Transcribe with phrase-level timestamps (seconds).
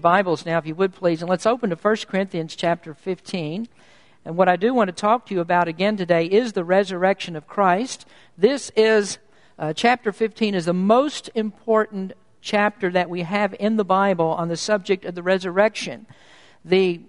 [0.00, 3.66] Bibles now, if you would please, and let's open to 1 Corinthians chapter 15.
[4.24, 7.34] And what I do want to talk to you about again today is the resurrection
[7.34, 8.06] of Christ.
[8.36, 9.18] This is,
[9.58, 14.46] uh, chapter 15 is the most important chapter that we have in the Bible on
[14.46, 16.06] the subject of the resurrection.
[16.64, 17.00] The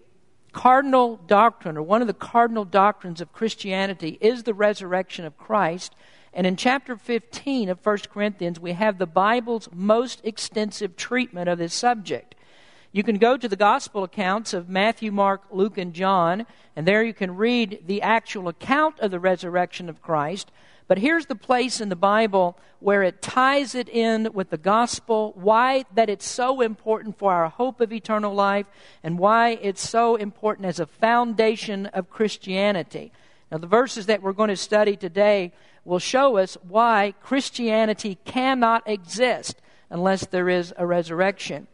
[0.52, 5.94] cardinal doctrine, or one of the cardinal doctrines of Christianity, is the resurrection of Christ.
[6.34, 11.60] And in chapter 15 of 1 Corinthians, we have the Bible's most extensive treatment of
[11.60, 12.34] this subject.
[12.92, 17.04] You can go to the gospel accounts of Matthew, Mark, Luke, and John, and there
[17.04, 20.52] you can read the actual account of the resurrection of Christ.
[20.88, 25.34] But here's the place in the Bible where it ties it in with the gospel,
[25.36, 28.66] why that it's so important for our hope of eternal life,
[29.04, 33.12] and why it's so important as a foundation of Christianity.
[33.52, 35.54] Now, the verses that we're going to study today
[35.86, 41.68] will show us why Christianity cannot exist unless there is a resurrection.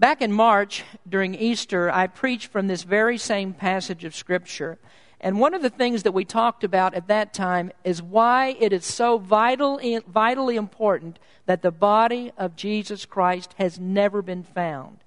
[0.00, 4.78] Back in March, during Easter, I preached from this very same passage of Scripture.
[5.20, 8.72] And one of the things that we talked about at that time is why it
[8.72, 15.00] is so vital, vitally important that the body of Jesus Christ has never been found.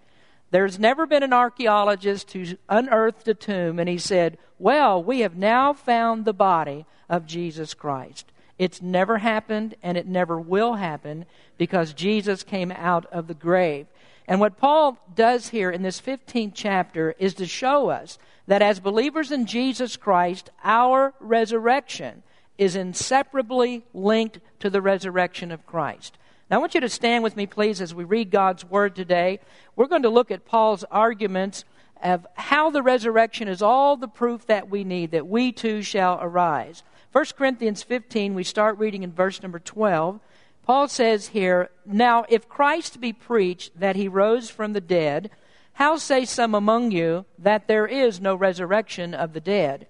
[0.51, 5.35] There's never been an archaeologist who unearthed a tomb and he said, Well, we have
[5.35, 8.31] now found the body of Jesus Christ.
[8.59, 11.25] It's never happened and it never will happen
[11.57, 13.87] because Jesus came out of the grave.
[14.27, 18.79] And what Paul does here in this 15th chapter is to show us that as
[18.79, 22.23] believers in Jesus Christ, our resurrection
[22.57, 26.17] is inseparably linked to the resurrection of Christ.
[26.49, 29.39] Now, I want you to stand with me, please, as we read God's Word today.
[29.75, 31.65] We're going to look at Paul's arguments
[32.01, 36.19] of how the resurrection is all the proof that we need, that we too shall
[36.21, 36.83] arise.
[37.11, 40.19] 1 Corinthians 15, we start reading in verse number 12.
[40.63, 45.29] Paul says here, Now if Christ be preached that he rose from the dead,
[45.73, 49.87] how say some among you that there is no resurrection of the dead?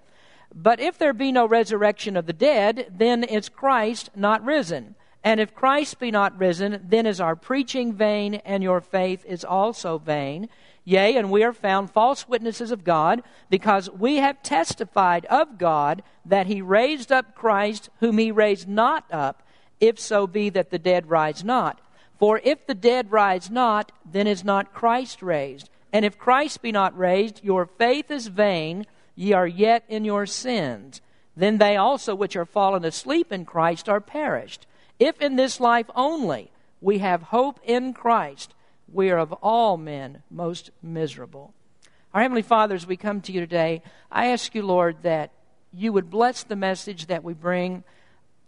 [0.54, 4.94] But if there be no resurrection of the dead, then is Christ not risen.
[5.22, 9.44] And if Christ be not risen, then is our preaching vain, and your faith is
[9.44, 10.48] also vain.
[10.84, 16.02] Yea, and we are found false witnesses of God, because we have testified of God
[16.26, 19.42] that he raised up Christ, whom he raised not up
[19.88, 21.80] if so be that the dead rise not.
[22.18, 25.68] For if the dead rise not, then is not Christ raised.
[25.92, 30.26] And if Christ be not raised, your faith is vain, ye are yet in your
[30.26, 31.00] sins.
[31.36, 34.66] Then they also which are fallen asleep in Christ are perished.
[34.98, 36.50] If in this life only
[36.80, 38.54] we have hope in Christ,
[38.92, 41.52] we are of all men most miserable.
[42.12, 45.32] Our Heavenly Father, as we come to you today, I ask you, Lord, that
[45.72, 47.82] you would bless the message that we bring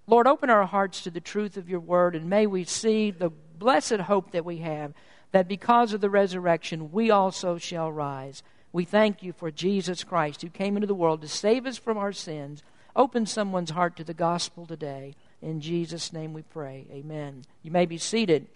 [0.06, 3.30] Lord, open our hearts to the truth of your word, and may we see the
[3.30, 4.92] blessed hope that we have
[5.32, 8.42] that because of the resurrection, we also shall rise.
[8.72, 11.98] We thank you for Jesus Christ who came into the world to save us from
[11.98, 12.62] our sins.
[12.94, 15.14] Open someone's heart to the gospel today.
[15.42, 16.86] In Jesus' name we pray.
[16.90, 17.44] Amen.
[17.62, 18.46] You may be seated.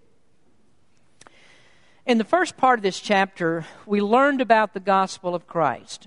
[2.07, 6.07] In the first part of this chapter, we learned about the gospel of Christ.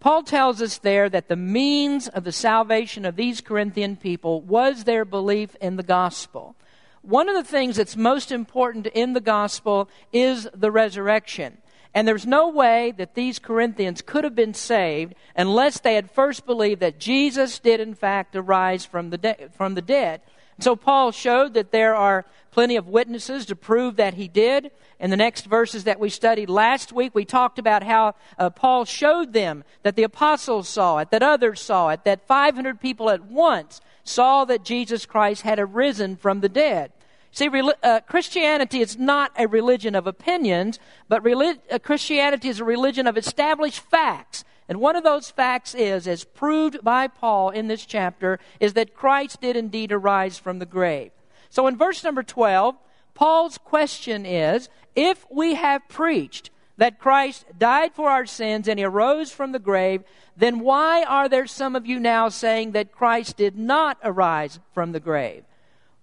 [0.00, 4.84] Paul tells us there that the means of the salvation of these Corinthian people was
[4.84, 6.54] their belief in the gospel.
[7.02, 11.58] One of the things that's most important in the gospel is the resurrection.
[11.94, 16.44] And there's no way that these Corinthians could have been saved unless they had first
[16.44, 20.20] believed that Jesus did, in fact, arise from the, de- from the dead.
[20.58, 24.70] So Paul showed that there are plenty of witnesses to prove that he did.
[24.98, 28.86] In the next verses that we studied last week, we talked about how uh, Paul
[28.86, 33.24] showed them that the apostles saw it, that others saw it, that 500 people at
[33.24, 36.92] once saw that Jesus Christ had arisen from the dead.
[37.30, 37.50] See,
[37.82, 43.06] uh, Christianity is not a religion of opinions, but relig- uh, Christianity is a religion
[43.06, 44.42] of established facts.
[44.68, 48.94] And one of those facts is, as proved by Paul in this chapter, is that
[48.94, 51.12] Christ did indeed arise from the grave.
[51.50, 52.76] So in verse number 12,
[53.14, 58.84] Paul's question is if we have preached that Christ died for our sins and he
[58.84, 60.02] arose from the grave,
[60.36, 64.92] then why are there some of you now saying that Christ did not arise from
[64.92, 65.44] the grave?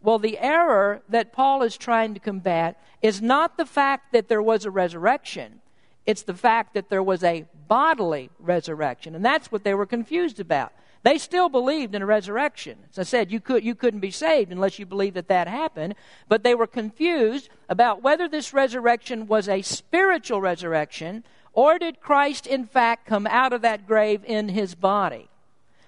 [0.02, 4.42] Well, the error that Paul is trying to combat is not the fact that there
[4.42, 5.62] was a resurrection.
[6.06, 9.16] It's the fact that there was a bodily resurrection.
[9.16, 10.74] And that's what they were confused about.
[11.04, 12.78] They still believed in a resurrection.
[12.92, 15.96] As I said, you, could, you couldn't be saved unless you believed that that happened.
[16.30, 22.48] But they were confused about whether this resurrection was a spiritual resurrection or did Christ,
[22.48, 25.30] in fact, come out of that grave in his body.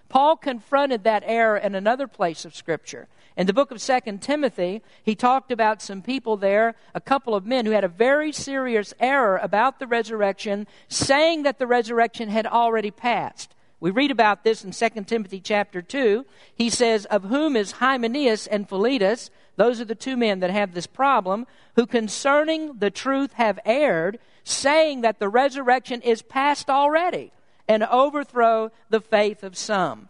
[0.10, 3.08] Paul confronted that error in another place of Scripture.
[3.38, 7.46] In the book of Second Timothy, he talked about some people there, a couple of
[7.46, 12.48] men who had a very serious error about the resurrection, saying that the resurrection had
[12.48, 13.54] already passed.
[13.82, 16.26] We read about this in 2 Timothy chapter 2.
[16.56, 20.74] He says, Of whom is Hymenaeus and Philetus, those are the two men that have
[20.74, 21.46] this problem,
[21.76, 27.34] who concerning the truth have erred, saying that the resurrection is past already,
[27.68, 30.08] and overthrow the faith of some.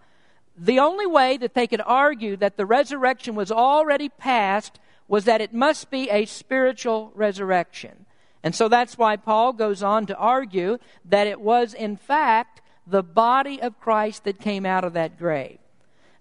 [0.57, 5.41] The only way that they could argue that the resurrection was already past was that
[5.41, 8.05] it must be a spiritual resurrection.
[8.43, 13.03] And so that's why Paul goes on to argue that it was, in fact, the
[13.03, 15.57] body of Christ that came out of that grave.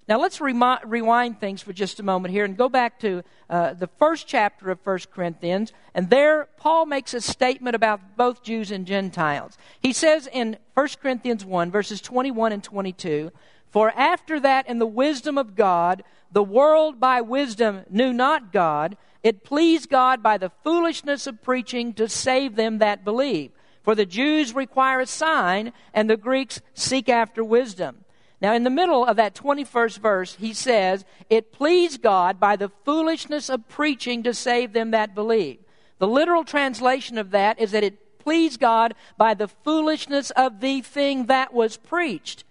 [0.06, 3.72] Now let's remi- rewind things for just a moment here and go back to uh,
[3.72, 5.72] the first chapter of 1 Corinthians.
[5.94, 9.56] And there, Paul makes a statement about both Jews and Gentiles.
[9.80, 13.32] He says in 1 Corinthians 1, verses 21 and 22,
[13.74, 18.96] For after that, in the wisdom of God, the world by wisdom knew not God.
[19.24, 23.50] It pleased God by the foolishness of preaching to save them that believe.
[23.82, 28.04] For the Jews require a sign, and the Greeks seek after wisdom.
[28.40, 32.70] Now, in the middle of that 21st verse, he says, It pleased God by the
[32.84, 35.58] foolishness of preaching to save them that believe.
[35.98, 40.80] The literal translation of that is that it pleased God by the foolishness of the
[40.80, 42.44] thing that was preached.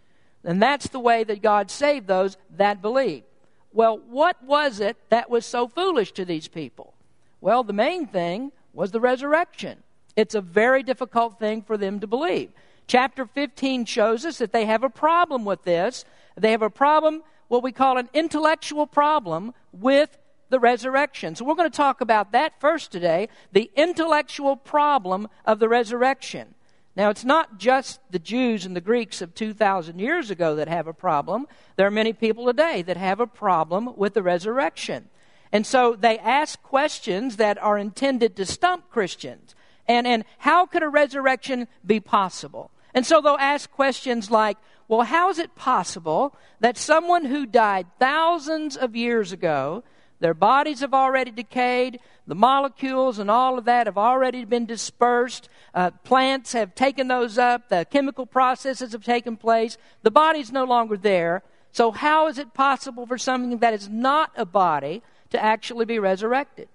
[0.43, 3.23] And that's the way that God saved those that believe.
[3.71, 6.93] Well, what was it that was so foolish to these people?
[7.41, 9.83] Well, the main thing was the resurrection.
[10.15, 12.51] It's a very difficult thing for them to believe.
[12.87, 16.05] Chapter 15 shows us that they have a problem with this.
[16.35, 20.17] They have a problem, what we call an intellectual problem with
[20.49, 21.35] the resurrection.
[21.35, 26.53] So we're going to talk about that first today the intellectual problem of the resurrection.
[26.95, 30.87] Now, it's not just the Jews and the Greeks of 2,000 years ago that have
[30.87, 31.47] a problem.
[31.75, 35.09] There are many people today that have a problem with the resurrection.
[35.51, 39.55] And so they ask questions that are intended to stump Christians.
[39.87, 42.69] And, and how could a resurrection be possible?
[42.93, 44.57] And so they'll ask questions like,
[44.87, 49.83] well, how is it possible that someone who died thousands of years ago,
[50.19, 55.49] their bodies have already decayed, the molecules and all of that have already been dispersed,
[55.73, 60.63] uh, plants have taken those up, the chemical processes have taken place, the body's no
[60.63, 61.43] longer there.
[61.71, 65.01] So, how is it possible for something that is not a body
[65.31, 66.69] to actually be resurrected?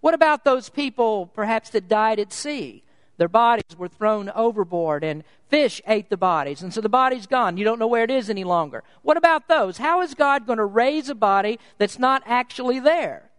[0.00, 2.82] What about those people, perhaps, that died at sea?
[3.18, 6.62] Their bodies were thrown overboard and fish ate the bodies.
[6.62, 7.56] And so the body's gone.
[7.56, 8.82] You don't know where it is any longer.
[9.02, 9.78] What about those?
[9.78, 13.30] How is God going to raise a body that's not actually there?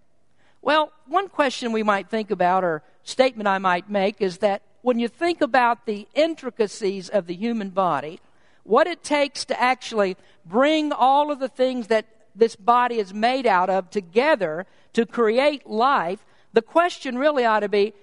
[0.62, 5.00] Well, one question we might think about, or statement I might make, is that when
[5.00, 8.20] you think about the intricacies of the human body,
[8.64, 13.46] what it takes to actually bring all of the things that this body is made
[13.46, 17.94] out of together to create life, the question really ought to be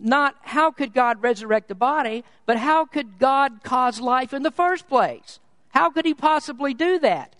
[0.00, 4.50] not how could God resurrect the body, but how could God cause life in the
[4.50, 5.38] first place?
[5.70, 7.36] How could He possibly do that?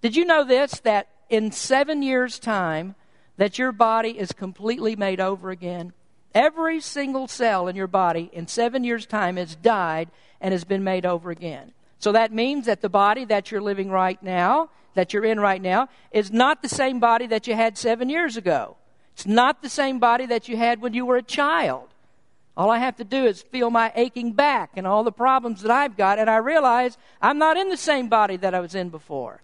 [0.00, 0.80] Did you know this?
[0.80, 2.94] That in seven years' time,
[3.36, 5.92] that your body is completely made over again.
[6.34, 10.10] Every single cell in your body in seven years' time has died
[10.40, 11.72] and has been made over again.
[11.98, 15.60] So that means that the body that you're living right now, that you're in right
[15.60, 18.76] now, is not the same body that you had seven years ago.
[19.18, 21.88] It's not the same body that you had when you were a child.
[22.56, 25.72] All I have to do is feel my aching back and all the problems that
[25.72, 28.90] I've got, and I realize I'm not in the same body that I was in
[28.90, 29.42] before.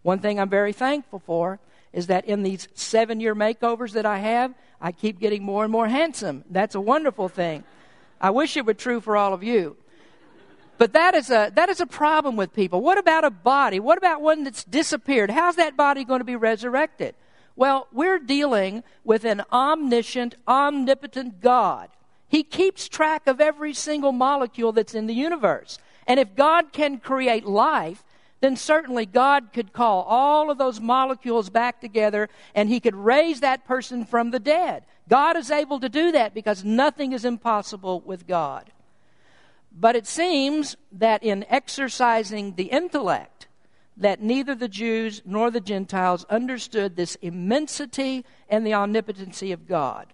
[0.00, 1.60] One thing I'm very thankful for
[1.92, 5.70] is that in these seven year makeovers that I have, I keep getting more and
[5.70, 6.42] more handsome.
[6.48, 7.64] That's a wonderful thing.
[8.18, 9.76] I wish it were true for all of you.
[10.78, 12.80] But that is a that is a problem with people.
[12.80, 13.80] What about a body?
[13.80, 15.30] What about one that's disappeared?
[15.30, 17.14] How's that body going to be resurrected?
[17.58, 21.88] Well, we're dealing with an omniscient, omnipotent God.
[22.28, 25.80] He keeps track of every single molecule that's in the universe.
[26.06, 28.04] And if God can create life,
[28.40, 33.40] then certainly God could call all of those molecules back together and he could raise
[33.40, 34.84] that person from the dead.
[35.08, 38.70] God is able to do that because nothing is impossible with God.
[39.72, 43.47] But it seems that in exercising the intellect,
[43.98, 50.12] that neither the Jews nor the Gentiles understood this immensity and the omnipotency of God.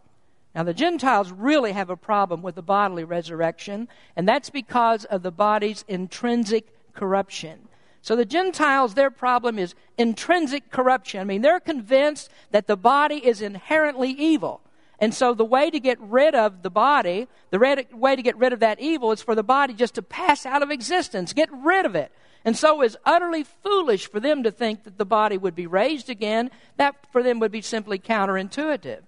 [0.54, 5.22] Now, the Gentiles really have a problem with the bodily resurrection, and that's because of
[5.22, 7.68] the body's intrinsic corruption.
[8.02, 11.20] So, the Gentiles, their problem is intrinsic corruption.
[11.20, 14.60] I mean, they're convinced that the body is inherently evil.
[15.00, 17.58] And so the way to get rid of the body, the
[17.92, 20.62] way to get rid of that evil is for the body just to pass out
[20.62, 22.12] of existence, get rid of it.
[22.44, 26.10] And so it's utterly foolish for them to think that the body would be raised
[26.10, 26.50] again.
[26.76, 29.00] That for them would be simply counterintuitive.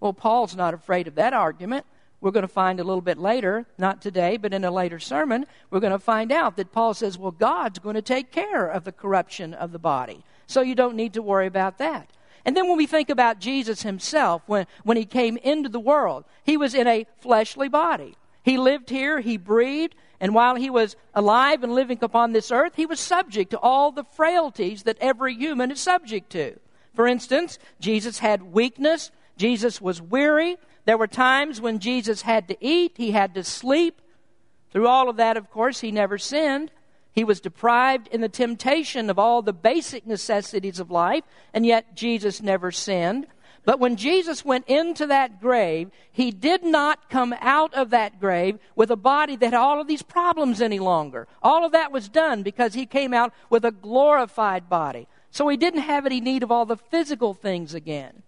[0.00, 1.84] Well, Paul's not afraid of that argument.
[2.20, 5.44] We're going to find a little bit later, not today, but in a later sermon,
[5.70, 8.84] we're going to find out that Paul says, well, God's going to take care of
[8.84, 10.24] the corruption of the body.
[10.46, 12.08] So you don't need to worry about that.
[12.44, 16.24] And then when we think about Jesus himself, when, when he came into the world,
[16.44, 18.16] he was in a fleshly body.
[18.44, 22.76] He lived here, he breathed, and while he was alive and living upon this earth,
[22.76, 26.60] he was subject to all the frailties that every human is subject to.
[26.94, 30.58] For instance, Jesus had weakness, Jesus was weary.
[30.84, 34.00] There were times when Jesus had to eat, he had to sleep.
[34.70, 36.70] Through all of that, of course, he never sinned.
[37.12, 41.96] He was deprived in the temptation of all the basic necessities of life, and yet
[41.96, 43.26] Jesus never sinned.
[43.64, 48.58] But when Jesus went into that grave, he did not come out of that grave
[48.74, 51.28] with a body that had all of these problems any longer.
[51.42, 55.06] All of that was done because he came out with a glorified body.
[55.30, 58.22] So he didn't have any need of all the physical things again.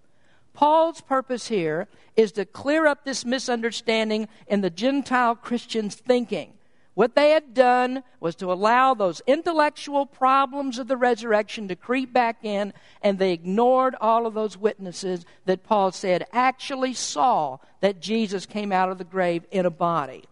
[0.53, 6.53] Paul's purpose here is to clear up this misunderstanding in the Gentile Christians' thinking.
[6.95, 12.13] What they had done was to allow those intellectual problems of the resurrection to creep
[12.13, 12.73] back in,
[13.03, 18.71] and they ignored all of those witnesses that Paul said actually saw that Jesus came
[18.71, 20.25] out of the grave in a body.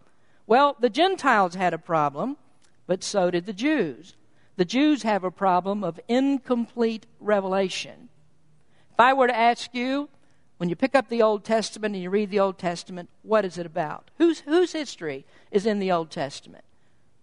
[0.47, 2.37] Well, the Gentiles had a problem,
[2.87, 4.15] but so did the Jews.
[4.57, 8.09] The Jews have a problem of incomplete revelation.
[8.93, 10.09] If I were to ask you,
[10.63, 13.59] when you pick up the Old Testament and you read the Old Testament, what is
[13.59, 14.13] it about?
[14.19, 16.63] Whose, whose history is in the Old Testament?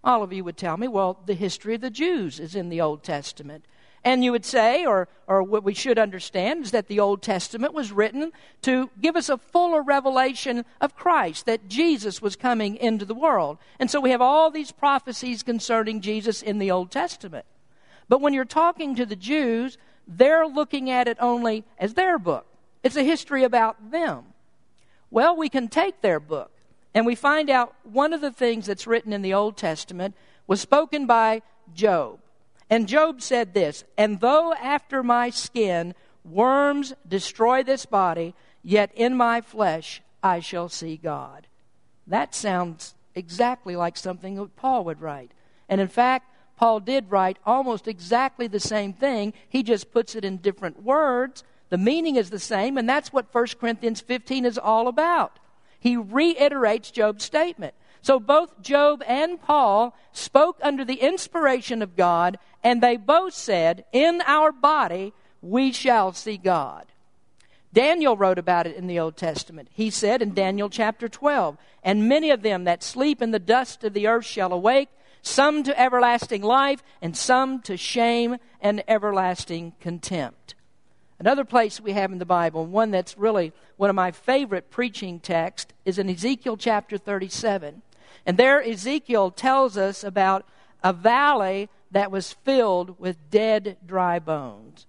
[0.04, 2.82] All of you would tell me, well, the history of the Jews is in the
[2.82, 3.64] Old Testament.
[4.04, 7.74] And you would say, or, or what we should understand, is that the Old Testament
[7.74, 13.06] was written to give us a fuller revelation of Christ, that Jesus was coming into
[13.06, 13.58] the world.
[13.80, 17.46] And so we have all these prophecies concerning Jesus in the Old Testament.
[18.10, 22.46] But when you're talking to the Jews, they're looking at it only as their book.
[22.84, 24.26] It's a history about them.
[25.12, 26.52] Well, we can take their book
[26.94, 30.16] and we find out one of the things that's written in the Old Testament
[30.48, 31.42] was spoken by
[31.74, 32.20] Job.
[32.70, 39.16] And Job said this And though after my skin worms destroy this body, yet in
[39.16, 41.48] my flesh I shall see God.
[42.08, 45.32] That sounds exactly like something that Paul would write.
[45.68, 49.34] And in fact, Paul did write almost exactly the same thing.
[49.48, 51.44] He just puts it in different words.
[51.70, 55.40] The meaning is the same, and that's what 1 Corinthians 15 is all about.
[55.80, 57.74] He reiterates Job's statement.
[58.02, 63.86] So both Job and Paul spoke under the inspiration of God, and they both said,
[63.92, 66.86] In our body we shall see God.
[67.72, 69.68] Daniel wrote about it in the Old Testament.
[69.72, 73.84] He said in Daniel chapter 12, And many of them that sleep in the dust
[73.84, 74.90] of the earth shall awake,
[75.22, 80.56] some to everlasting life, and some to shame and everlasting contempt.
[81.20, 85.20] Another place we have in the Bible, one that's really one of my favorite preaching
[85.20, 87.82] texts, is in Ezekiel chapter 37.
[88.26, 90.46] And there, Ezekiel tells us about
[90.82, 94.86] a valley that was filled with dead, dry bones.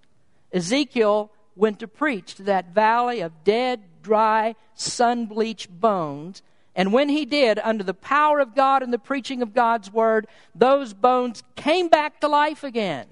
[0.53, 6.41] Ezekiel went to preach to that valley of dead, dry, sun bleached bones.
[6.75, 10.27] And when he did, under the power of God and the preaching of God's word,
[10.55, 13.07] those bones came back to life again.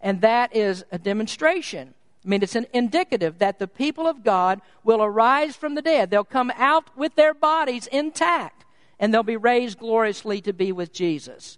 [0.00, 1.92] And that is a demonstration
[2.24, 6.10] I mean, it's an indicative that the people of God will arise from the dead.
[6.10, 8.64] They'll come out with their bodies intact,
[8.98, 11.56] and they'll be raised gloriously to be with Jesus.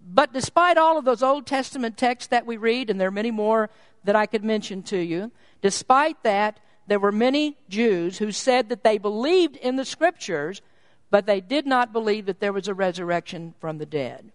[0.00, 3.32] But despite all of those Old Testament texts that we read, and there are many
[3.32, 3.70] more
[4.04, 8.84] that I could mention to you, despite that, there were many Jews who said that
[8.84, 10.62] they believed in the Scriptures,
[11.10, 14.32] but they did not believe that there was a resurrection from the dead.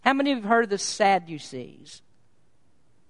[0.00, 2.02] How many of you have heard of the Sadducees?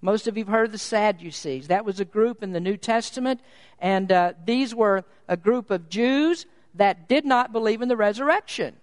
[0.05, 1.69] Most of you have heard of the Sadducees.
[1.69, 3.41] That was a group in the New Testament,
[3.79, 6.45] and uh, these were a group of Jews
[6.75, 8.75] that did not believe in the resurrection.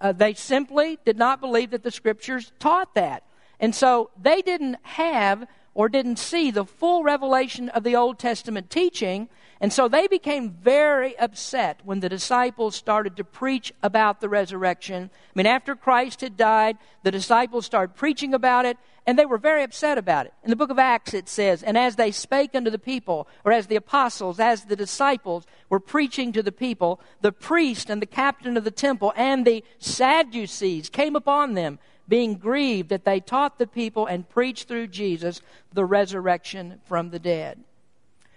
[0.00, 3.24] Uh, they simply did not believe that the Scriptures taught that.
[3.60, 8.70] And so they didn't have or didn't see the full revelation of the Old Testament
[8.70, 9.28] teaching.
[9.60, 15.10] And so they became very upset when the disciples started to preach about the resurrection.
[15.12, 19.38] I mean, after Christ had died, the disciples started preaching about it, and they were
[19.38, 20.32] very upset about it.
[20.44, 23.52] In the book of Acts, it says, And as they spake unto the people, or
[23.52, 28.06] as the apostles, as the disciples were preaching to the people, the priest and the
[28.06, 33.58] captain of the temple and the Sadducees came upon them being grieved that they taught
[33.58, 35.40] the people and preached through Jesus
[35.72, 37.60] the resurrection from the dead.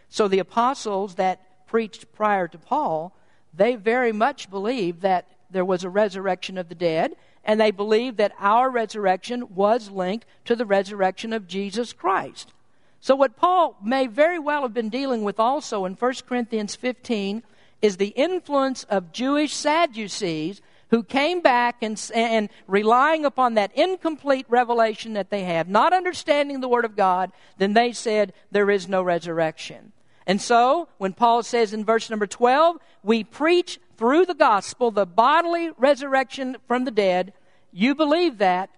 [0.10, 3.14] So the apostles that preached prior to Paul,
[3.54, 7.16] they very much believed that there was a resurrection of the dead,
[7.48, 12.54] and they believed that our resurrection was linked to the resurrection of Jesus Christ.
[13.00, 17.42] So, what Paul may very well have been dealing with also in 1 Corinthians 15
[17.82, 24.46] is the influence of Jewish Sadducees who came back and, and relying upon that incomplete
[24.50, 28.88] revelation that they have, not understanding the Word of God, then they said there is
[28.88, 29.92] no resurrection.
[30.26, 35.06] And so, when Paul says in verse number 12, we preach through the gospel the
[35.06, 37.34] bodily resurrection from the dead,
[37.78, 38.72] you believe that.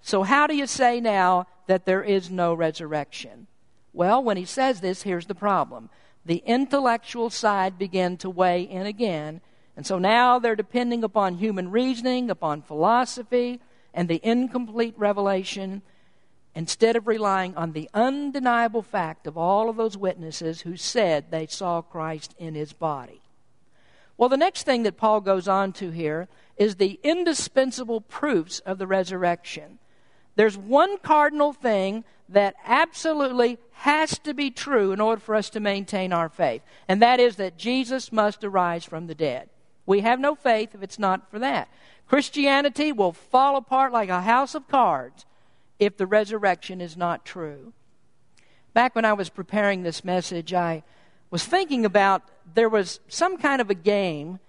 [0.00, 3.48] So, how do you say now that there is no resurrection?
[3.92, 5.90] Well, when he says this, here's the problem.
[6.24, 9.40] The intellectual side began to weigh in again,
[9.76, 13.60] and so now they're depending upon human reasoning, upon philosophy,
[13.92, 15.82] and the incomplete revelation
[16.54, 21.48] instead of relying on the undeniable fact of all of those witnesses who said they
[21.48, 23.20] saw Christ in his body.
[24.16, 28.78] Well, the next thing that Paul goes on to here is the indispensable proofs of
[28.78, 29.78] the resurrection.
[30.36, 35.60] There's one cardinal thing that absolutely has to be true in order for us to
[35.60, 39.50] maintain our faith, and that is that Jesus must arise from the dead.
[39.86, 41.68] We have no faith if it's not for that.
[42.08, 45.26] Christianity will fall apart like a house of cards
[45.78, 47.72] if the resurrection is not true.
[48.72, 50.82] Back when I was preparing this message, I
[51.30, 52.22] was thinking about
[52.54, 54.40] there was some kind of a game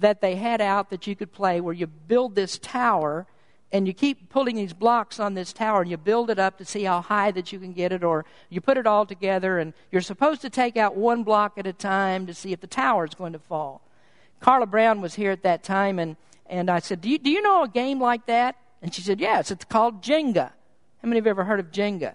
[0.00, 3.26] that they had out that you could play where you build this tower
[3.72, 6.64] and you keep pulling these blocks on this tower and you build it up to
[6.64, 9.72] see how high that you can get it or you put it all together and
[9.90, 13.04] you're supposed to take out one block at a time to see if the tower
[13.04, 13.80] is going to fall
[14.40, 17.42] carla brown was here at that time and, and i said do you, do you
[17.42, 20.52] know a game like that and she said yes it's called jenga
[21.04, 22.14] how many of you ever heard of Jenga?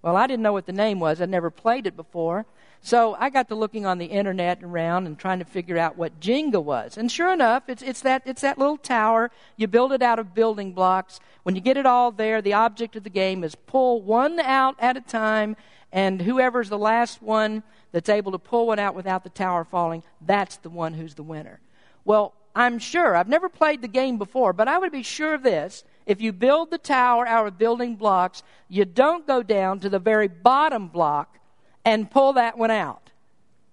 [0.00, 1.20] Well, I didn't know what the name was.
[1.20, 2.46] I'd never played it before.
[2.80, 6.20] So I got to looking on the internet around and trying to figure out what
[6.20, 6.96] Jenga was.
[6.96, 9.30] And sure enough, it's, it's, that, it's that little tower.
[9.56, 11.20] You build it out of building blocks.
[11.42, 14.76] When you get it all there, the object of the game is pull one out
[14.78, 15.56] at a time,
[15.92, 20.02] and whoever's the last one that's able to pull one out without the tower falling,
[20.20, 21.60] that's the one who's the winner.
[22.04, 25.42] Well, I'm sure, I've never played the game before, but I would be sure of
[25.42, 29.90] this if you build the tower out of building blocks, you don't go down to
[29.90, 31.38] the very bottom block
[31.84, 33.10] and pull that one out.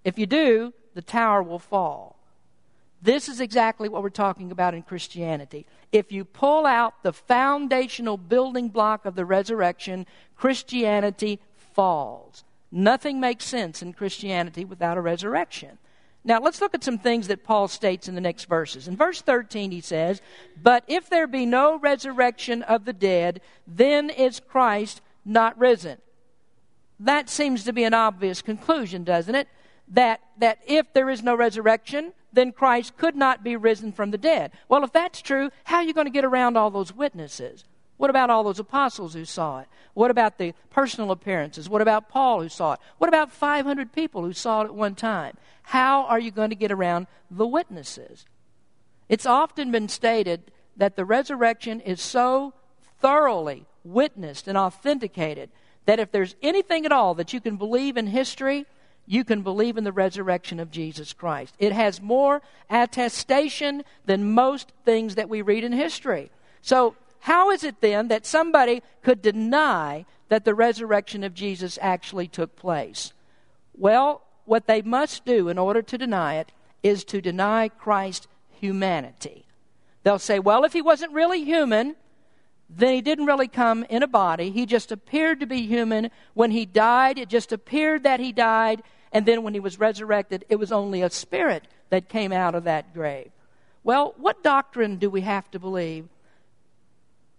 [0.04, 2.16] If you do, the tower will fall.
[3.02, 5.66] This is exactly what we're talking about in Christianity.
[5.92, 11.40] If you pull out the foundational building block of the resurrection, Christianity
[11.74, 12.44] falls.
[12.72, 15.78] Nothing makes sense in Christianity without a resurrection.
[16.24, 18.88] Now, let's look at some things that Paul states in the next verses.
[18.88, 20.22] In verse 13, he says,
[20.62, 26.00] But if there be no resurrection of the dead, then is Christ not risen.
[27.00, 29.48] That seems to be an obvious conclusion, doesn't it?
[29.88, 34.18] That, that if there is no resurrection, then Christ could not be risen from the
[34.18, 34.52] dead.
[34.68, 37.66] Well, if that's true, how are you going to get around all those witnesses?
[37.98, 39.68] What about all those apostles who saw it?
[39.94, 41.70] What about the personal appearances?
[41.70, 42.80] What about Paul who saw it?
[42.98, 45.38] What about 500 people who saw it at one time?
[45.64, 48.26] How are you going to get around the witnesses?
[49.08, 52.54] It's often been stated that the resurrection is so
[53.00, 55.50] thoroughly witnessed and authenticated
[55.86, 58.66] that if there's anything at all that you can believe in history,
[59.08, 61.54] you can believe in the resurrection of Jesus Christ.
[61.60, 66.32] It has more attestation than most things that we read in history.
[66.62, 72.28] So, how is it then that somebody could deny that the resurrection of Jesus actually
[72.28, 73.14] took place?
[73.76, 76.52] Well, what they must do in order to deny it
[76.84, 78.28] is to deny Christ's
[78.60, 79.46] humanity.
[80.04, 81.96] They'll say, well, if he wasn't really human,
[82.78, 84.52] then he didn't really come in a body.
[84.52, 86.12] He just appeared to be human.
[86.34, 88.84] When he died, it just appeared that he died.
[89.14, 92.66] And then when he was resurrected, it was only a spirit that came out of
[92.66, 93.32] that grave.
[93.84, 96.08] Well, what doctrine do we have to believe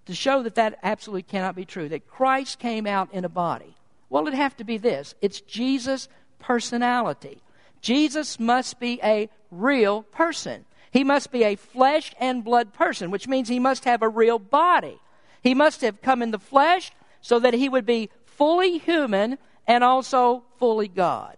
[0.06, 1.88] to show that that absolutely cannot be true?
[1.88, 3.74] That Christ came out in a body?
[4.08, 7.42] Well, it'd have to be this it's Jesus personality.
[7.82, 10.64] Jesus must be a real person.
[10.92, 14.38] He must be a flesh and blood person, which means he must have a real
[14.38, 14.98] body.
[15.46, 19.84] He must have come in the flesh so that he would be fully human and
[19.84, 21.36] also fully God.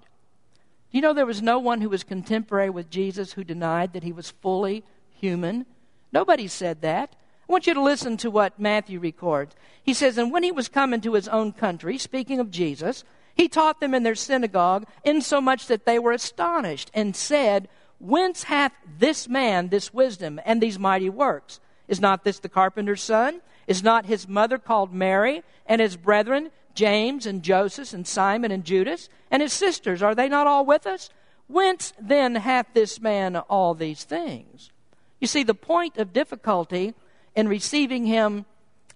[0.90, 4.04] Do you know there was no one who was contemporary with Jesus who denied that
[4.04, 5.66] he was fully human?
[6.10, 7.16] Nobody said that.
[7.46, 9.54] I want you to listen to what Matthew records.
[9.82, 13.46] He says, And when he was come into his own country, speaking of Jesus, he
[13.46, 17.68] taught them in their synagogue, insomuch that they were astonished, and said,
[18.00, 21.60] Whence hath this man this wisdom and these mighty works?
[21.88, 23.42] Is not this the carpenter's son?
[23.68, 28.64] Is not his mother called Mary, and his brethren, James and Joseph and Simon and
[28.64, 29.08] Judas?
[29.30, 31.10] And his sisters, are they not all with us?
[31.48, 34.70] Whence then hath this man all these things?
[35.20, 36.94] You see, the point of difficulty
[37.36, 38.46] in receiving him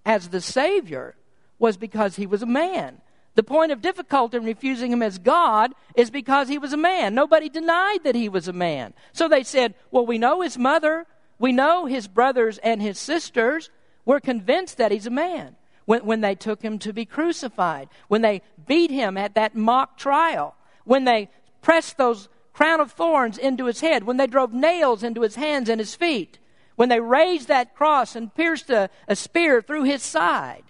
[0.05, 1.15] as the Savior
[1.59, 2.99] was because he was a man.
[3.35, 7.15] The point of difficulty in refusing him as God is because he was a man.
[7.15, 8.93] Nobody denied that he was a man.
[9.11, 11.05] So they said, Well, we know his mother,
[11.39, 13.69] we know his brothers and his sisters.
[14.05, 15.55] We're convinced that he's a man.
[15.85, 19.97] When, when they took him to be crucified, when they beat him at that mock
[19.97, 21.29] trial, when they
[21.61, 25.67] pressed those crown of thorns into his head, when they drove nails into his hands
[25.67, 26.39] and his feet,
[26.75, 30.63] when they raised that cross and pierced a, a spear through his side,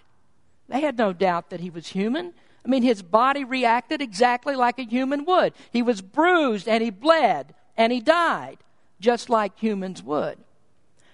[0.68, 2.32] they had no doubt that he was human.
[2.64, 5.52] I mean, his body reacted exactly like a human would.
[5.70, 8.58] He was bruised and he bled and he died,
[9.00, 10.38] just like humans would.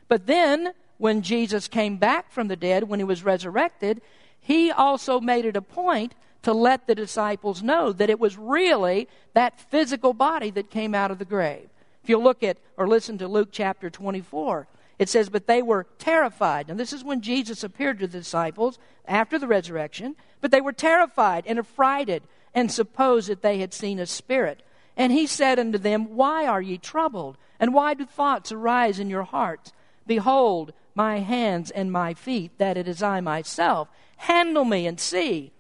[0.08, 4.02] But then, when Jesus came back from the dead, when he was resurrected,
[4.38, 9.08] he also made it a point to let the disciples know that it was really
[9.32, 11.70] that physical body that came out of the grave.
[12.04, 14.66] If you look at or listen to Luke chapter 24,
[14.98, 16.68] it says, But they were terrified.
[16.68, 20.16] Now, this is when Jesus appeared to the disciples after the resurrection.
[20.42, 24.62] But they were terrified and affrighted and supposed that they had seen a spirit.
[24.98, 27.38] And he said unto them, Why are ye troubled?
[27.58, 29.72] And why do thoughts arise in your hearts?
[30.06, 33.88] Behold, my hands and my feet, that it is I myself.
[34.18, 35.50] Handle me and see.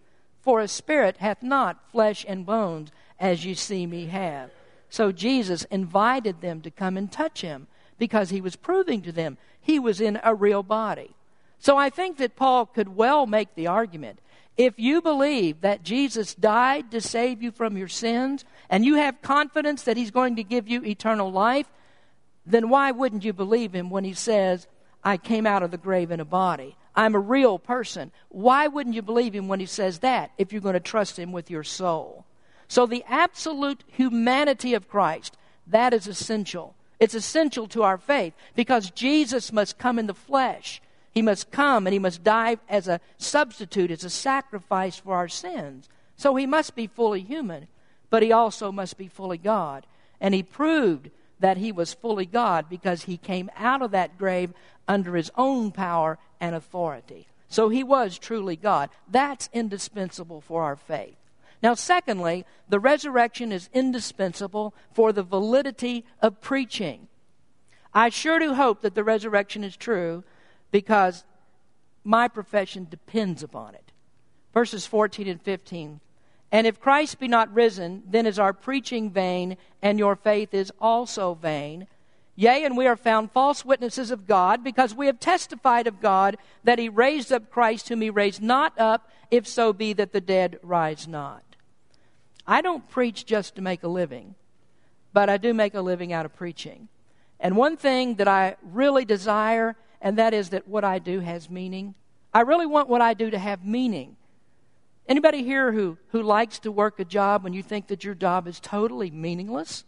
[0.42, 4.50] For a spirit hath not flesh and bones, as you see me have.
[4.90, 9.38] So Jesus invited them to come and touch him because he was proving to them
[9.58, 11.14] he was in a real body.
[11.58, 14.18] So I think that Paul could well make the argument
[14.58, 19.22] if you believe that Jesus died to save you from your sins and you have
[19.22, 21.68] confidence that he's going to give you eternal life,
[22.44, 24.66] then why wouldn't you believe him when he says,
[25.02, 26.76] I came out of the grave in a body?
[26.94, 28.10] I'm a real person.
[28.28, 31.32] Why wouldn't you believe him when he says that if you're going to trust him
[31.32, 32.24] with your soul?
[32.68, 35.36] So the absolute humanity of Christ,
[35.66, 36.74] that is essential.
[36.98, 40.82] It's essential to our faith because Jesus must come in the flesh.
[41.12, 45.28] He must come and he must die as a substitute, as a sacrifice for our
[45.28, 45.88] sins.
[46.16, 47.68] So he must be fully human,
[48.10, 49.86] but he also must be fully God.
[50.20, 54.52] And he proved that he was fully God because he came out of that grave
[54.86, 57.26] under his own power and authority.
[57.48, 58.90] So he was truly God.
[59.10, 61.16] That's indispensable for our faith.
[61.62, 67.08] Now, secondly, the resurrection is indispensable for the validity of preaching.
[67.92, 70.24] I sure do hope that the resurrection is true
[70.70, 71.24] because
[72.04, 73.92] my profession depends upon it.
[74.54, 76.00] Verses 14 and 15.
[76.52, 80.72] And if Christ be not risen, then is our preaching vain, and your faith is
[80.80, 81.86] also vain.
[82.34, 86.36] Yea, and we are found false witnesses of God, because we have testified of God
[86.64, 90.20] that he raised up Christ, whom he raised not up, if so be that the
[90.20, 91.44] dead rise not.
[92.46, 94.34] I don't preach just to make a living,
[95.12, 96.88] but I do make a living out of preaching.
[97.38, 101.48] And one thing that I really desire, and that is that what I do has
[101.48, 101.94] meaning.
[102.34, 104.16] I really want what I do to have meaning.
[105.10, 108.46] Anybody here who, who likes to work a job when you think that your job
[108.46, 109.82] is totally meaningless?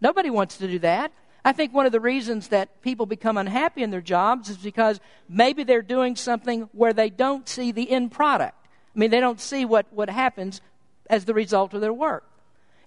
[0.00, 1.12] Nobody wants to do that.
[1.44, 4.98] I think one of the reasons that people become unhappy in their jobs is because
[5.28, 8.66] maybe they're doing something where they don't see the end product.
[8.96, 10.62] I mean, they don't see what, what happens
[11.10, 12.24] as the result of their work.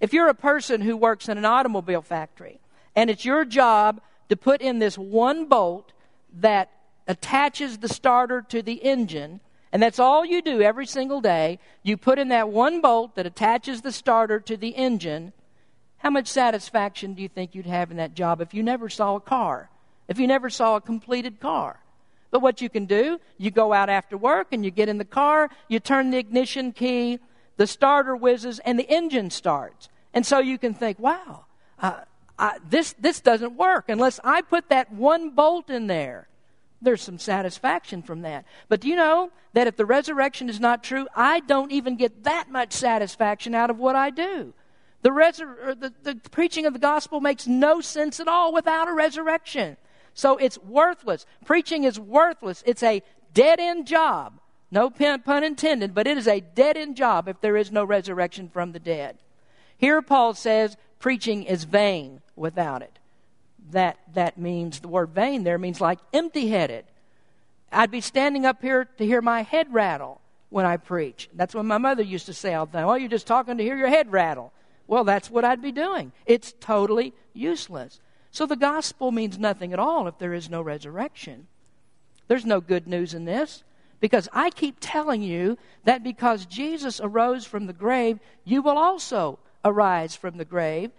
[0.02, 2.60] If you're a person who works in an automobile factory
[2.96, 5.94] and it's your job to put in this one bolt
[6.34, 6.72] that
[7.08, 9.40] attaches the starter to the engine,
[9.76, 13.26] and that's all you do every single day, you put in that one bolt that
[13.26, 15.34] attaches the starter to the engine,
[15.98, 19.18] how much satisfaction do you think you'd have in that job if you never saw
[19.18, 19.70] a car?
[20.08, 21.78] If you never saw a completed car?
[22.32, 25.04] But what you can do, you go out after work and you get in the
[25.04, 27.20] car, you turn the ignition key,
[27.58, 29.90] the starter whizzes, and the engine starts.
[30.14, 31.44] And so you can think, wow,
[31.82, 32.00] uh,
[32.40, 36.30] I, this, this doesn't work unless I put that one bolt in there.
[36.86, 38.46] There's some satisfaction from that.
[38.70, 42.24] But do you know that if the resurrection is not true, I don't even get
[42.24, 44.54] that much satisfaction out of what I do?
[45.02, 48.94] The, resur- the, the preaching of the gospel makes no sense at all without a
[48.94, 49.78] resurrection.
[50.14, 51.26] So it's worthless.
[51.44, 52.64] Preaching is worthless.
[52.68, 53.02] It's a
[53.34, 54.40] dead end job.
[54.70, 58.48] No pun intended, but it is a dead end job if there is no resurrection
[58.48, 59.18] from the dead.
[59.78, 63.00] Here Paul says preaching is vain without it.
[63.72, 66.86] That, that means, the word vain there means like empty headed.
[67.72, 71.30] I'd be standing up here to hear my head rattle when I preach.
[71.34, 72.88] That's what my mother used to say all the time.
[72.88, 74.54] Oh, you're just talking to hear your head rattle.
[74.88, 76.12] Well, that's what I'd be doing.
[76.26, 78.00] It's totally useless.
[78.32, 81.48] So the gospel means nothing at all if there is no resurrection.
[82.28, 83.64] There's no good news in this.
[84.00, 89.40] Because I keep telling you that because Jesus arose from the grave, you will also
[89.64, 90.92] arise from the grave.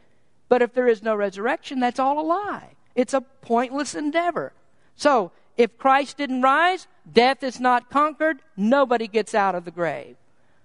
[0.48, 2.74] But if there is no resurrection, that's all a lie.
[2.94, 4.52] It's a pointless endeavor.
[4.94, 10.16] So, if Christ didn't rise, death is not conquered, nobody gets out of the grave.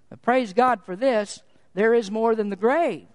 [0.10, 1.42] But praise God for this.
[1.74, 3.08] There is more than the grave.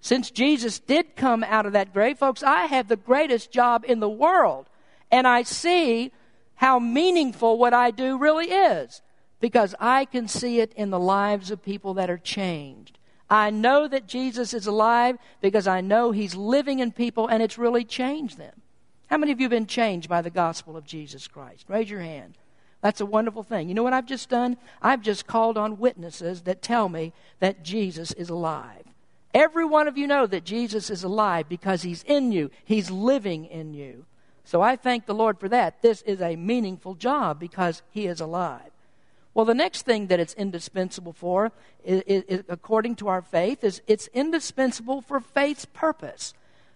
[0.00, 4.00] Since Jesus did come out of that grave, folks, I have the greatest job in
[4.00, 4.68] the world.
[5.10, 6.12] And I see
[6.56, 9.02] how meaningful what I do really is
[9.40, 12.98] because I can see it in the lives of people that are changed.
[13.30, 17.56] I know that Jesus is alive because I know He's living in people and it's
[17.56, 18.60] really changed them.
[19.06, 21.66] How many of you have been changed by the gospel of Jesus Christ?
[21.68, 22.36] Raise your hand.
[22.80, 23.68] That's a wonderful thing.
[23.68, 24.56] You know what I've just done?
[24.82, 28.84] I've just called on witnesses that tell me that Jesus is alive.
[29.32, 33.44] Every one of you know that Jesus is alive because He's in you, He's living
[33.44, 34.06] in you.
[34.44, 35.82] So I thank the Lord for that.
[35.82, 38.70] This is a meaningful job because He is alive.
[39.32, 41.52] Well, the next thing that it's indispensable for,
[41.84, 46.34] is, is, according to our faith, is it's indispensable for faith's purpose.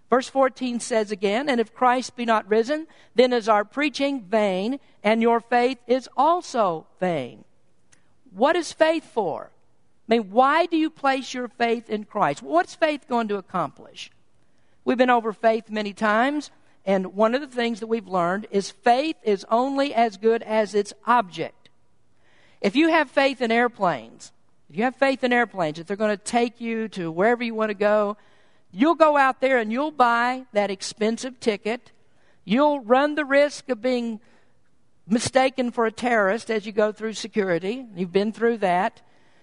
[0.09, 4.79] Verse 14 says again, And if Christ be not risen, then is our preaching vain,
[5.03, 7.45] and your faith is also vain.
[8.31, 9.51] What is faith for?
[10.09, 12.43] I mean, why do you place your faith in Christ?
[12.43, 14.11] What's faith going to accomplish?
[14.85, 16.51] We've been over faith many times,
[16.85, 20.75] and one of the things that we've learned is faith is only as good as
[20.75, 21.63] its object.
[22.64, 24.33] If you have faith in airplanes,
[24.70, 27.55] if you have faith in airplanes, if they're going to take you to wherever you
[27.55, 28.16] want to go,
[28.72, 31.92] you'll go out there and you'll buy that expensive ticket.
[32.46, 34.18] You'll run the risk of being
[35.07, 37.85] mistaken for a terrorist as you go through security.
[37.94, 39.03] You've been through that.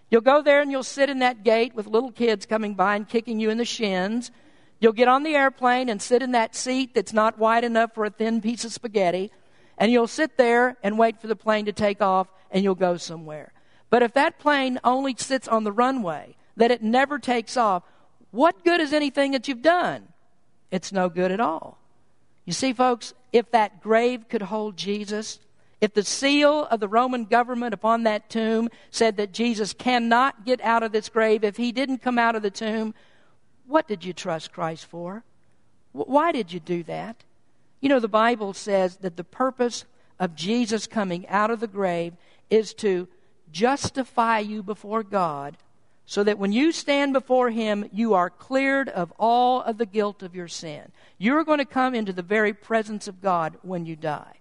[0.09, 3.07] You'll go there and you'll sit in that gate with little kids coming by and
[3.07, 4.31] kicking you in the shins.
[4.79, 8.03] You'll get on the airplane and sit in that seat that's not wide enough for
[8.03, 9.31] a thin piece of spaghetti.
[9.77, 12.97] And you'll sit there and wait for the plane to take off and you'll go
[12.97, 13.53] somewhere.
[13.89, 17.83] But if that plane only sits on the runway, that it never takes off,
[18.31, 20.07] what good is anything that you've done?
[20.69, 21.77] It's no good at all.
[22.45, 25.39] You see, folks, if that grave could hold Jesus,
[25.81, 30.61] if the seal of the Roman government upon that tomb said that Jesus cannot get
[30.61, 32.93] out of this grave, if he didn't come out of the tomb,
[33.67, 35.23] what did you trust Christ for?
[35.91, 37.23] Why did you do that?
[37.81, 39.85] You know, the Bible says that the purpose
[40.19, 42.13] of Jesus coming out of the grave
[42.51, 43.07] is to
[43.51, 45.57] justify you before God
[46.05, 50.21] so that when you stand before Him, you are cleared of all of the guilt
[50.21, 50.91] of your sin.
[51.17, 54.39] You're going to come into the very presence of God when you die.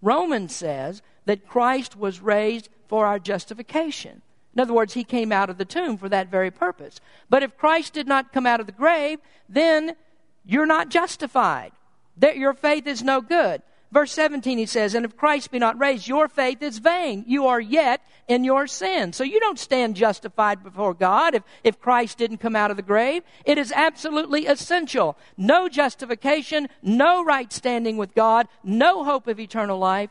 [0.00, 4.22] Romans says that Christ was raised for our justification.
[4.54, 7.00] In other words, he came out of the tomb for that very purpose.
[7.30, 9.96] But if Christ did not come out of the grave, then
[10.44, 11.72] you're not justified.
[12.16, 13.62] That your faith is no good.
[13.92, 17.24] Verse 17, he says, And if Christ be not raised, your faith is vain.
[17.28, 19.12] You are yet in your sin.
[19.12, 22.82] So you don't stand justified before God if, if Christ didn't come out of the
[22.82, 23.22] grave.
[23.44, 25.18] It is absolutely essential.
[25.36, 30.08] No justification, no right standing with God, no hope of eternal life.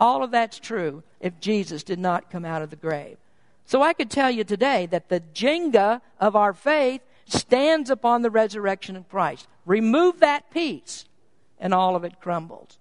[0.00, 3.16] All of that's true if Jesus did not come out of the grave.
[3.64, 8.30] So I could tell you today that the Jenga of our faith stands upon the
[8.30, 9.46] resurrection of Christ.
[9.66, 11.04] Remove that piece,
[11.60, 12.79] and all of it crumbles.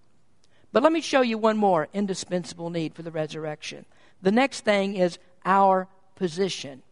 [0.71, 3.85] But let me show you one more indispensable need for the resurrection.
[4.21, 6.83] The next thing is our position.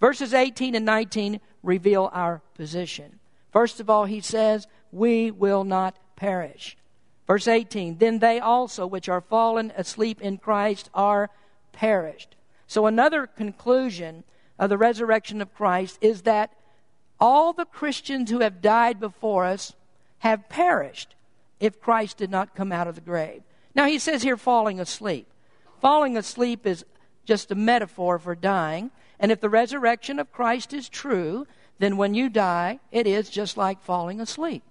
[0.00, 3.20] Verses 18 and 19 reveal our position.
[3.52, 6.76] First of all, he says, We will not perish.
[7.26, 11.30] Verse 18, Then they also which are fallen asleep in Christ are
[11.70, 12.34] perished.
[12.66, 14.24] So, another conclusion
[14.58, 16.52] of the resurrection of Christ is that
[17.20, 19.74] all the Christians who have died before us
[20.18, 21.14] have perished
[21.62, 23.40] if Christ did not come out of the grave.
[23.72, 25.28] Now, he says here, falling asleep.
[25.80, 26.84] Falling asleep is
[27.24, 28.90] just a metaphor for dying.
[29.20, 31.46] And if the resurrection of Christ is true,
[31.78, 34.64] then when you die, it is just like falling asleep.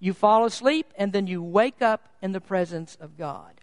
[0.00, 3.60] You fall asleep and then you wake up in the presence of God.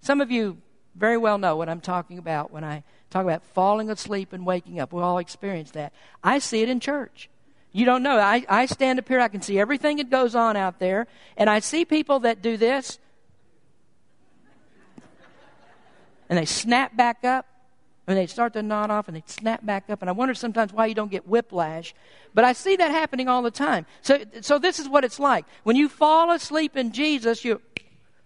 [0.00, 0.56] Some of you
[0.94, 4.80] very well know what I'm talking about when I talk about falling asleep and waking
[4.80, 4.94] up.
[4.94, 5.92] We all experience that.
[6.24, 7.28] I see it in church.
[7.72, 8.18] You don't know.
[8.18, 11.06] I, I stand up here, I can see everything that goes on out there,
[11.36, 12.98] and I see people that do this,
[16.28, 17.46] and they snap back up,
[18.06, 20.72] and they start to nod off, and they snap back up, and I wonder sometimes
[20.72, 21.94] why you don't get whiplash.
[22.34, 23.86] But I see that happening all the time.
[24.02, 25.44] So, so this is what it's like.
[25.62, 27.60] When you fall asleep in Jesus, you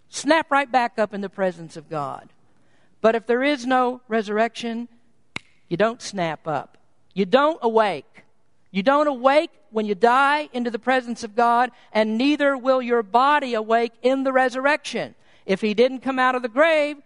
[0.09, 2.29] snap right back up in the presence of God.
[3.01, 4.87] But if there is no resurrection,
[5.69, 6.79] you don't snap up.
[7.13, 8.14] You don't awake.
[8.75, 13.03] You don't awake when you die into the presence of God, and neither will your
[13.03, 15.15] body awake in the resurrection.
[15.45, 16.97] If he didn't come out of the grave,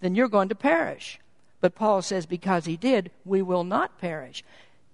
[0.00, 1.18] then you're going to perish.
[1.60, 4.44] But Paul says, because he did, we will not perish.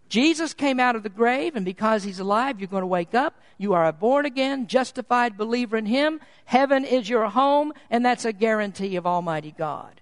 [0.09, 3.35] Jesus came out of the grave, and because he's alive, you're going to wake up.
[3.59, 6.21] You are a born again, justified believer in him.
[6.47, 10.01] Heaven is your home, and that's a guarantee of Almighty God.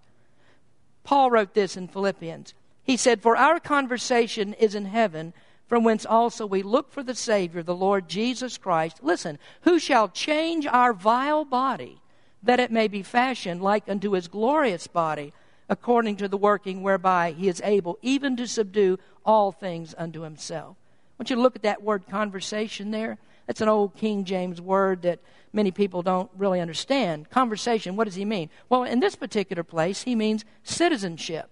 [1.03, 2.55] Paul wrote this in Philippians.
[2.85, 5.33] He said, For our conversation is in heaven,
[5.75, 9.01] from whence also we look for the Savior, the Lord Jesus Christ.
[9.03, 12.01] Listen, who shall change our vile body,
[12.45, 15.33] that it may be fashioned like unto his glorious body
[15.69, 20.77] according to the working whereby he is able even to subdue all things unto himself.
[20.79, 23.19] I want you to look at that word conversation there.
[23.49, 25.19] That's an old King James word that
[25.53, 27.31] many people don't really understand.
[27.31, 28.49] Conversation, what does he mean?
[28.69, 31.51] Well, in this particular place, he means citizenship.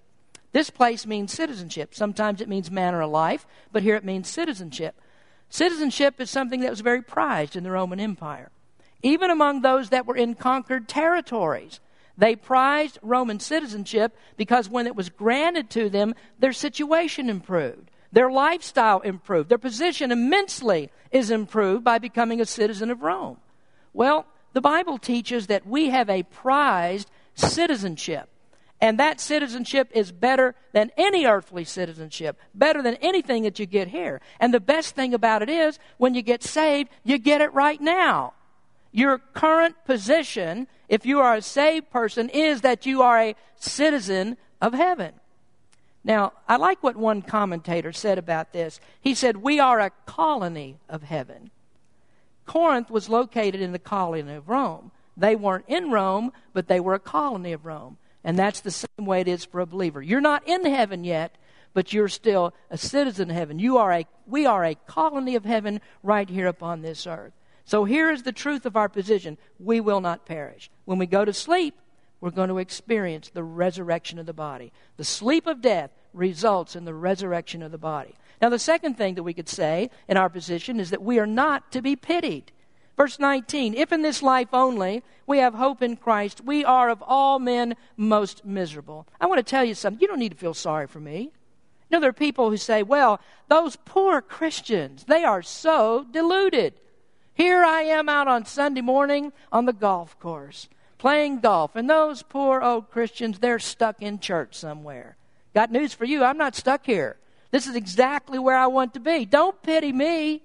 [0.52, 1.94] This place means citizenship.
[1.94, 5.00] Sometimes it means manner of life, but here it means citizenship.
[5.48, 8.50] Citizenship is something that was very prized in the Roman Empire.
[9.02, 11.80] Even among those that were in conquered territories,
[12.16, 17.90] they prized Roman citizenship because when it was granted to them, their situation improved.
[18.12, 19.48] Their lifestyle improved.
[19.48, 23.38] Their position immensely is improved by becoming a citizen of Rome.
[23.94, 28.28] Well, the Bible teaches that we have a prized citizenship.
[28.82, 33.88] And that citizenship is better than any earthly citizenship, better than anything that you get
[33.88, 34.20] here.
[34.38, 37.80] And the best thing about it is, when you get saved, you get it right
[37.80, 38.34] now.
[38.90, 44.36] Your current position if you are a saved person, is that you are a citizen
[44.60, 45.14] of heaven.
[46.04, 48.78] Now, I like what one commentator said about this.
[49.00, 51.50] He said, We are a colony of heaven.
[52.44, 54.90] Corinth was located in the colony of Rome.
[55.16, 57.96] They weren't in Rome, but they were a colony of Rome.
[58.24, 60.00] And that's the same way it is for a believer.
[60.00, 61.36] You're not in heaven yet,
[61.74, 63.58] but you're still a citizen of heaven.
[63.58, 67.32] You are a, we are a colony of heaven right here upon this earth.
[67.64, 70.70] So here is the truth of our position we will not perish.
[70.84, 71.74] When we go to sleep,
[72.20, 74.72] we're going to experience the resurrection of the body.
[74.96, 78.14] The sleep of death results in the resurrection of the body.
[78.40, 81.26] Now, the second thing that we could say in our position is that we are
[81.26, 82.52] not to be pitied.
[83.02, 87.02] Verse 19 If in this life only we have hope in Christ, we are of
[87.04, 89.08] all men most miserable.
[89.20, 90.00] I want to tell you something.
[90.00, 91.22] You don't need to feel sorry for me.
[91.22, 91.30] You
[91.90, 96.74] know, there are people who say, well, those poor Christians, they are so deluded.
[97.34, 102.22] Here I am out on Sunday morning on the golf course playing golf, and those
[102.22, 105.16] poor old Christians, they're stuck in church somewhere.
[105.54, 106.22] Got news for you.
[106.22, 107.16] I'm not stuck here.
[107.50, 109.24] This is exactly where I want to be.
[109.24, 110.42] Don't pity me.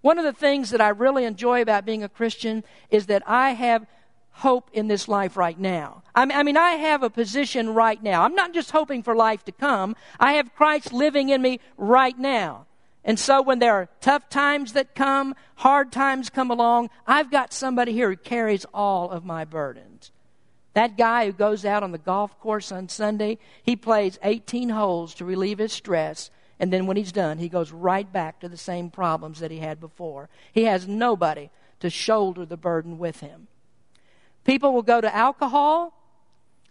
[0.00, 3.50] One of the things that I really enjoy about being a Christian is that I
[3.50, 3.86] have
[4.30, 6.02] hope in this life right now.
[6.14, 8.22] I mean, I have a position right now.
[8.22, 12.18] I'm not just hoping for life to come, I have Christ living in me right
[12.18, 12.66] now.
[13.02, 17.52] And so when there are tough times that come, hard times come along, I've got
[17.52, 20.10] somebody here who carries all of my burdens.
[20.74, 25.14] That guy who goes out on the golf course on Sunday, he plays 18 holes
[25.14, 26.30] to relieve his stress.
[26.58, 29.58] And then when he's done, he goes right back to the same problems that he
[29.58, 30.28] had before.
[30.52, 33.48] He has nobody to shoulder the burden with him.
[34.44, 35.92] People will go to alcohol,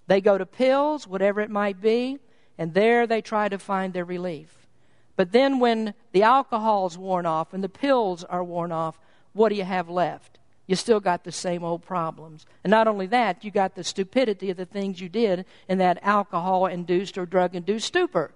[0.07, 2.19] they go to pills, whatever it might be,
[2.57, 4.67] and there they try to find their relief.
[5.15, 8.99] But then when the alcohol's worn off and the pills are worn off,
[9.33, 10.39] what do you have left?
[10.67, 12.45] You still got the same old problems.
[12.63, 15.99] And not only that, you got the stupidity of the things you did in that
[16.01, 18.31] alcohol induced or drug induced stupor.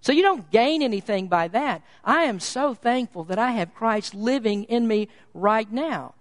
[0.00, 1.82] So you don't gain anything by that.
[2.04, 6.14] I am so thankful that I have Christ living in me right now.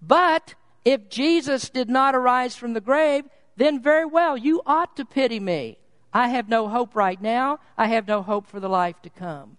[0.00, 3.24] But if Jesus did not arise from the grave,
[3.56, 5.78] then very well, you ought to pity me.
[6.12, 7.58] I have no hope right now.
[7.76, 9.56] I have no hope for the life to come.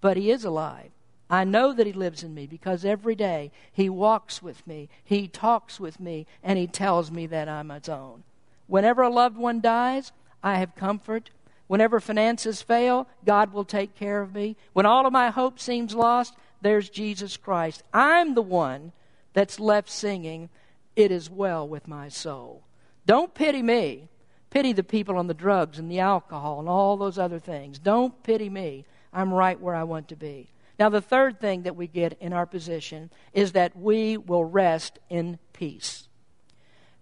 [0.00, 0.90] But He is alive.
[1.28, 5.28] I know that He lives in me because every day He walks with me, He
[5.28, 8.22] talks with me, and He tells me that I'm His own.
[8.66, 11.30] Whenever a loved one dies, I have comfort.
[11.68, 14.56] Whenever finances fail, God will take care of me.
[14.72, 17.82] When all of my hope seems lost, there's Jesus Christ.
[17.92, 18.92] I'm the one
[19.32, 20.48] that's left singing,
[20.94, 22.62] It is well with my soul.
[23.04, 24.08] Don't pity me.
[24.48, 27.78] Pity the people on the drugs and the alcohol and all those other things.
[27.78, 28.86] Don't pity me.
[29.12, 30.48] I'm right where I want to be.
[30.78, 34.98] Now, the third thing that we get in our position is that we will rest
[35.08, 36.08] in peace.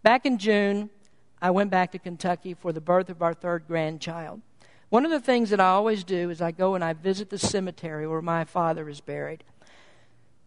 [0.03, 0.91] Back in June,
[1.43, 4.43] I went back to Kentucky for the birth of our third grandchild.
[4.89, 7.39] One of the things that I always do is I go and I visit the
[7.39, 9.43] cemetery where my father is buried.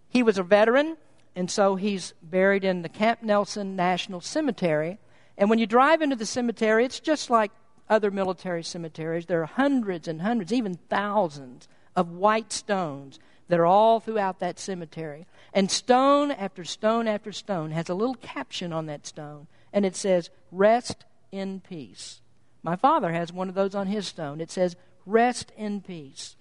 [0.09, 0.97] He was a veteran,
[1.35, 4.99] and so he's buried in the Camp Nelson National Cemetery.
[5.37, 7.51] And when you drive into the cemetery, it's just like
[7.89, 9.25] other military cemeteries.
[9.25, 14.59] There are hundreds and hundreds, even thousands, of white stones that are all throughout that
[14.59, 15.25] cemetery.
[15.53, 19.95] And stone after stone after stone has a little caption on that stone, and it
[19.95, 22.21] says, Rest in peace.
[22.67, 24.41] My father has one of those on his stone.
[24.41, 26.35] It says, Rest in peace.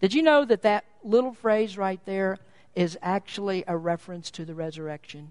[0.00, 2.38] Did you know that that little phrase right there
[2.74, 5.30] is actually a reference to the resurrection?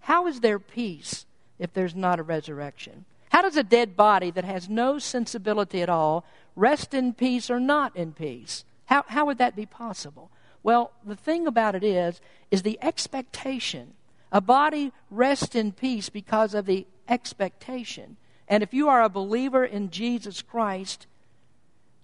[0.00, 1.26] How is there peace
[1.58, 3.04] if there's not a resurrection?
[3.28, 6.24] How does a dead body that has no sensibility at all
[6.56, 8.64] rest in peace or not in peace?
[8.86, 10.30] How, how would that be possible?
[10.62, 13.92] Well, the thing about it is, is the expectation.
[14.32, 18.16] A body rests in peace because of the expectation.
[18.48, 21.06] And if you are a believer in Jesus Christ,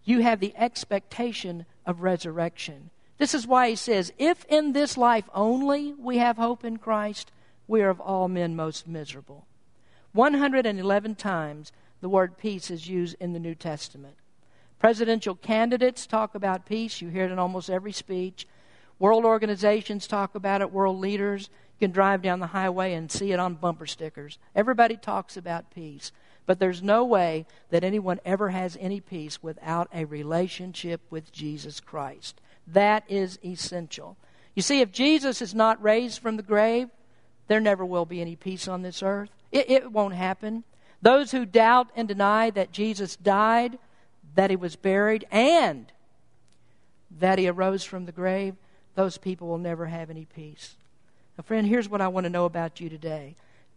[0.05, 2.91] you have the expectation of resurrection.
[3.19, 7.33] This is why he says, If in this life only we have hope in Christ,
[7.67, 9.47] we are of all men most miserable.
[10.13, 14.17] 111 times the word peace is used in the New Testament.
[14.79, 17.01] Presidential candidates talk about peace.
[17.01, 18.47] You hear it in almost every speech.
[18.99, 21.49] World organizations talk about it, world leaders.
[21.79, 24.39] You can drive down the highway and see it on bumper stickers.
[24.55, 26.13] Everybody talks about peace.
[26.47, 31.81] But there's no way that anyone ever has any peace without a relationship with Jesus
[31.81, 32.41] Christ.
[32.67, 34.17] That is essential.
[34.55, 36.89] You see, if Jesus is not raised from the grave,
[37.49, 39.31] there never will be any peace on this earth.
[39.51, 40.65] It, it won't happen.
[41.03, 43.79] Those who doubt and deny that Jesus died,
[44.35, 45.91] that he was buried, and
[47.19, 48.55] that he arose from the grave,
[48.95, 50.77] those people will never have any peace.
[51.37, 53.35] Now, friend, here's what I want to know about you today.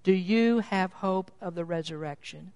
[0.08, 2.54] Do you have hope of the resurrection?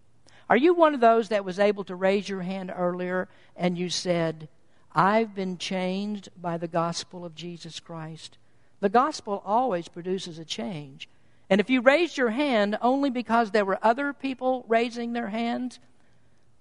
[0.49, 3.27] Are you one of those that was able to raise your hand earlier
[3.57, 4.47] and you said,
[4.95, 8.37] I've been changed by the gospel of Jesus Christ?
[8.79, 11.09] The gospel always produces a change.
[11.49, 15.79] And if you raised your hand only because there were other people raising their hands,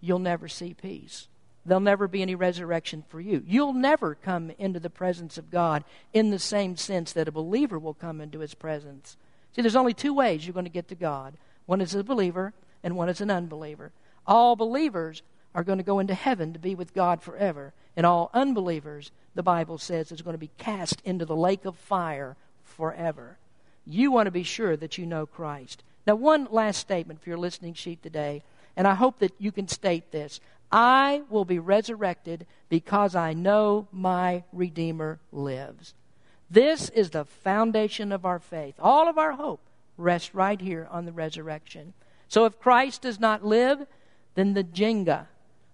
[0.00, 1.28] you'll never see peace.
[1.64, 3.44] There'll never be any resurrection for you.
[3.46, 7.78] You'll never come into the presence of God in the same sense that a believer
[7.78, 9.16] will come into his presence.
[9.52, 11.34] See, there's only two ways you're going to get to God
[11.66, 13.92] one is a believer, and one is an unbeliever.
[14.26, 15.22] All believers
[15.54, 17.72] are going to go into heaven to be with God forever.
[17.96, 21.76] And all unbelievers, the Bible says, is going to be cast into the lake of
[21.76, 23.38] fire forever.
[23.86, 25.84] You want to be sure that you know Christ.
[26.08, 28.42] Now, one last statement for your listening sheet today,
[28.76, 30.40] and I hope that you can state this
[30.72, 35.94] I will be resurrected because I know my Redeemer lives.
[36.50, 38.74] This is the foundation of our faith.
[38.80, 39.60] All of our hope
[39.96, 41.92] rests right here on the resurrection.
[42.28, 43.86] So if Christ does not live,
[44.34, 45.26] then the Jenga,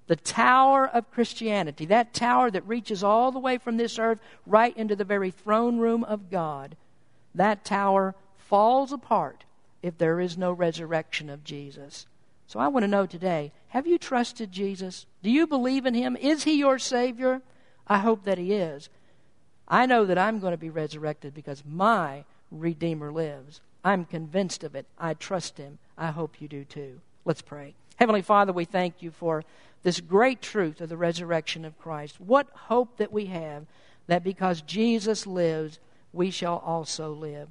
[0.07, 4.77] the tower of Christianity, that tower that reaches all the way from this earth right
[4.77, 6.77] into the very throne room of God,
[7.35, 9.45] that tower falls apart
[9.83, 12.07] if there is no resurrection of Jesus.
[12.47, 15.07] So I want to know today have you trusted Jesus?
[15.23, 16.17] Do you believe in him?
[16.17, 17.43] Is he your Savior?
[17.87, 18.89] I hope that he is.
[19.69, 23.61] I know that I'm going to be resurrected because my Redeemer lives.
[23.85, 24.87] I'm convinced of it.
[24.99, 25.79] I trust Him.
[25.99, 27.01] I hope you do too.
[27.25, 27.75] Let's pray.
[27.97, 29.45] Heavenly Father, we thank you for
[29.83, 32.21] this great truth of the resurrection of Christ.
[32.21, 33.67] What hope that we have
[34.07, 35.79] that because Jesus lives,
[36.13, 37.49] we shall also live.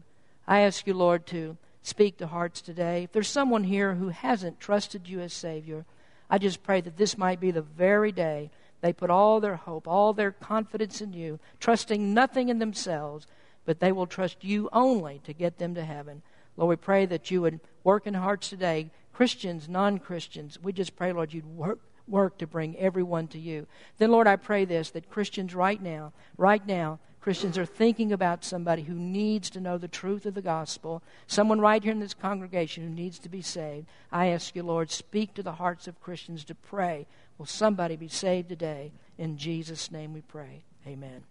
[0.48, 3.04] I ask you, Lord, to speak to hearts today.
[3.04, 5.86] If there's someone here who hasn't trusted you as Savior,
[6.30, 8.50] I just pray that this might be the very day
[8.82, 13.28] they put all their hope, all their confidence in you, trusting nothing in themselves,
[13.66, 16.22] but they will trust you only to get them to heaven.
[16.58, 20.60] Lord, we pray that you would work in hearts today, Christians, non Christians.
[20.62, 23.68] We just pray, Lord, you'd work, work to bring everyone to you.
[23.98, 28.46] Then, Lord, I pray this that Christians right now, right now, Christians are thinking about
[28.46, 32.14] somebody who needs to know the truth of the gospel, someone right here in this
[32.14, 33.88] congregation who needs to be saved.
[34.12, 37.08] I ask you, Lord, speak to the hearts of Christians to pray.
[37.38, 38.92] Will somebody be saved today?
[39.18, 40.64] In Jesus' name we pray.
[40.88, 41.24] Amen.